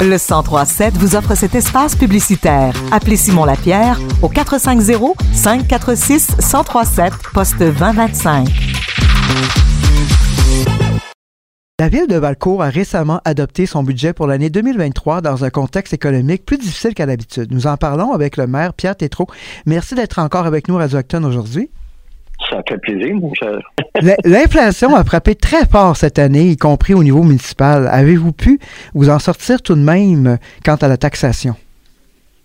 [0.00, 2.74] Le 1037 vous offre cet espace publicitaire.
[2.92, 8.48] Appelez Simon Lapierre au 450 546 1037 poste 2025.
[11.80, 15.92] La ville de Valcourt a récemment adopté son budget pour l'année 2023 dans un contexte
[15.92, 17.50] économique plus difficile qu'à l'habitude.
[17.50, 19.26] Nous en parlons avec le maire Pierre Tétrault.
[19.66, 21.70] Merci d'être encore avec nous à Radio aujourd'hui.
[22.50, 23.58] Ça fait plaisir, mon cher.
[24.24, 27.88] L'inflation a frappé très fort cette année, y compris au niveau municipal.
[27.90, 28.58] Avez-vous pu
[28.92, 31.54] vous en sortir tout de même quant à la taxation?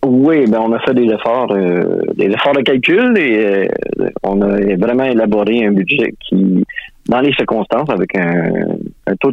[0.05, 4.41] Oui, ben on a fait des efforts, euh, des efforts de calcul et euh, on
[4.41, 6.63] a vraiment élaboré un budget qui
[7.09, 9.31] dans les circonstances, avec un, taux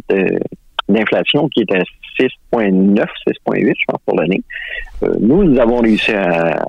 [0.89, 1.83] d'inflation qui était
[2.19, 4.41] 6,9, 6,8, je pense, pour l'année.
[5.03, 6.65] Euh, nous, nous avons réussi à,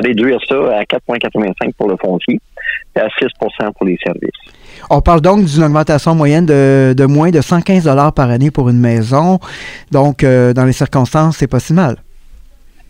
[0.00, 2.38] réduire ça à 4,85 pour le foncier
[2.94, 4.59] et à 6% pour les services.
[4.88, 7.84] On parle donc d'une augmentation moyenne de, moins de 115
[8.14, 9.38] par année pour une maison.
[9.90, 11.96] Donc, euh, dans les circonstances, c'est pas si mal.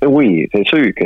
[0.07, 1.05] Oui, c'est sûr que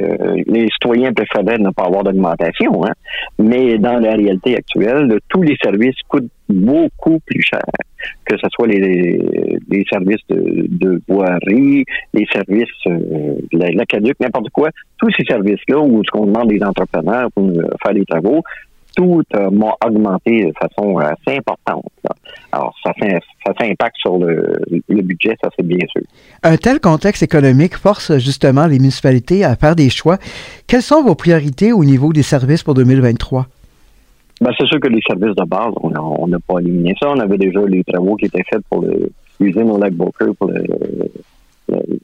[0.48, 2.92] les citoyens préféraient ne pas avoir d'augmentation, hein?
[3.40, 7.64] mais dans la réalité actuelle, tous les services coûtent beaucoup plus cher,
[8.24, 9.18] que ce soit les,
[9.90, 15.80] services de, de voirie, les services euh, la, la caduc, n'importe quoi, tous ces services-là
[15.80, 17.50] où ce qu'on demande des entrepreneurs pour
[17.82, 18.44] faire des travaux,
[18.94, 21.84] tout euh, m'a augmenté de façon assez importante.
[22.52, 24.56] Alors, ça fait, ça fait impact sur le,
[24.88, 26.02] le budget, ça c'est bien sûr.
[26.42, 30.18] Un tel contexte économique force justement les municipalités à faire des choix.
[30.66, 33.46] Quelles sont vos priorités au niveau des services pour 2023?
[34.40, 37.10] Ben, c'est sûr que les services de base, on n'a pas éliminé ça.
[37.10, 38.84] On avait déjà les travaux qui étaient faits pour
[39.40, 40.50] l'usine au lac Booker, pour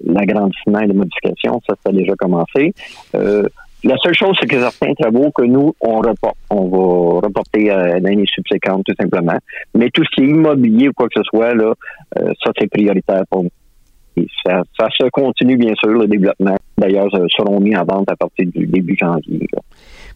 [0.05, 1.61] l'agrandissement et les modifications.
[1.69, 2.73] Ça, ça a déjà commencé.
[3.15, 3.43] Euh,
[3.85, 6.37] la seule chose, c'est que certains travaux que nous, on reporte.
[6.51, 9.39] On va reporter à l'année subséquente, tout simplement.
[9.75, 11.73] Mais tout ce qui est immobilier ou quoi que ce soit, là,
[12.19, 13.51] euh, ça, c'est prioritaire pour nous.
[14.45, 16.57] ça, se continue, bien sûr, le développement.
[16.77, 19.47] D'ailleurs, seront mis en vente à partir du début janvier.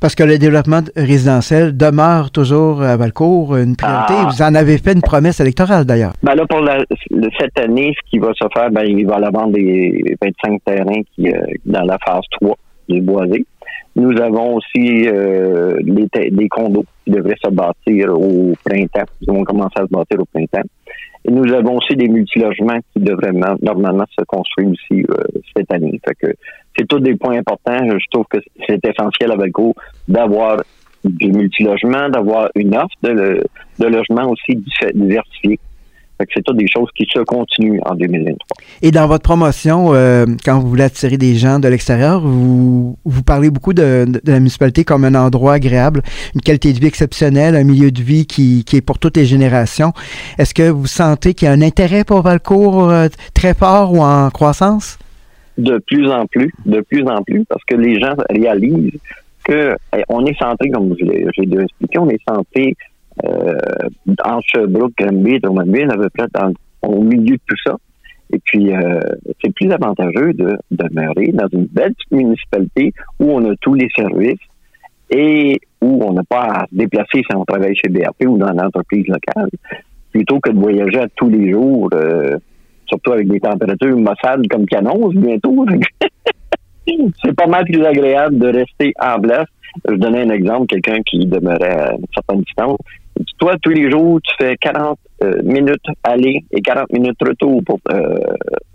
[0.01, 4.15] Parce que le développement résidentiel demeure toujours à Valcourt une priorité.
[4.17, 4.29] Ah.
[4.31, 6.13] Vous en avez fait une promesse électorale d'ailleurs.
[6.23, 6.61] Ben là, pour
[7.39, 11.03] cette année, ce qui va se faire, ben, il va y avoir des 25 terrains
[11.15, 12.55] qui, euh, dans la phase 3
[12.89, 13.45] du boisé.
[13.97, 19.05] Nous avons aussi euh, des condos qui devraient se bâtir au printemps.
[19.21, 20.69] Ils vont commencer à se bâtir au printemps.
[21.27, 23.33] Et nous avons aussi des multilogements qui devraient
[23.63, 26.01] normalement se construire aussi euh, cette année.
[26.07, 26.35] Fait que
[26.77, 27.79] c'est tous des points importants.
[27.87, 29.75] Je trouve que c'est essentiel avec vous
[30.09, 30.63] d'avoir
[31.05, 33.45] des multilogements, d'avoir une offre de,
[33.79, 34.63] de logements aussi
[34.95, 35.61] diversifiés
[36.33, 38.37] c'est toutes des choses qui se continuent en 2023.
[38.83, 43.23] Et dans votre promotion, euh, quand vous voulez attirer des gens de l'extérieur, vous, vous
[43.23, 46.03] parlez beaucoup de, la municipalité comme un endroit agréable,
[46.35, 49.93] une qualité de vie exceptionnelle, un milieu de vie qui, est pour toutes les générations.
[50.39, 54.01] Est-ce que vous sentez qu'il y a un intérêt pour Valcourt euh, très fort ou
[54.01, 54.99] en croissance?
[55.59, 58.99] De plus en plus, de plus en plus, parce que les gens réalisent
[59.45, 62.75] que eh, on est centré, comme j'ai déjà expliqué, on est centré
[63.23, 66.27] entre Sherbrooke, Granby, Drummondville, à peu près
[66.83, 67.77] au milieu de tout ça.
[68.33, 69.01] Et puis, euh,
[69.43, 74.41] c'est plus avantageux de demeurer dans une belle municipalité où on a tous les services
[75.11, 78.51] et où on n'a pas à se déplacer si on travaille chez BRP ou dans
[78.53, 79.51] l'entreprise locale,
[80.11, 82.39] plutôt que de voyager à tous les jours, euh,
[82.87, 85.67] surtout avec des températures maussades comme Canons bientôt.
[86.87, 89.47] c'est pas mal plus agréable de rester en place.
[89.89, 92.79] Je donnais un exemple, quelqu'un qui demeurait à une certaine distance,
[93.39, 97.79] toi, tous les jours, tu fais 40 euh, minutes aller et 40 minutes retour pour,
[97.93, 98.19] euh,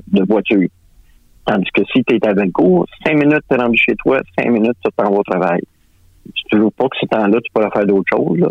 [0.08, 0.68] de voiture.
[1.46, 4.78] Tandis que si tu es à Vancouver, 5 minutes, tu rendu chez toi, 5 minutes,
[4.84, 5.62] tu t'en vas au travail.
[6.50, 8.48] Tu ne pas que ce temps-là, tu pourras faire d'autres choses.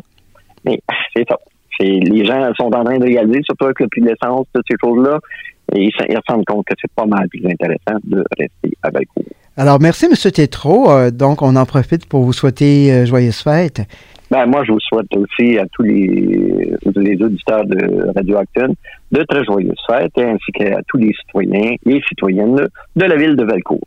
[0.64, 0.80] Mais
[1.16, 1.36] c'est ça.
[1.80, 4.76] Les gens sont en train de réaliser, surtout avec le prix de l'essence, toutes ces
[4.80, 5.20] choses-là,
[5.76, 9.30] et ils, se rendent compte que c'est pas mal plus intéressant de rester à Vancouver.
[9.56, 10.32] Alors, merci, M.
[10.32, 10.90] Tétrault.
[10.90, 13.82] Euh, donc, on en profite pour vous souhaiter joyeuses fêtes.
[14.30, 18.74] Ben, moi, je vous souhaite aussi à tous les, les auditeurs de Radio Acton
[19.10, 23.44] de très joyeuses fêtes, ainsi qu'à tous les citoyens et citoyennes de la ville de
[23.44, 23.80] Valcourt.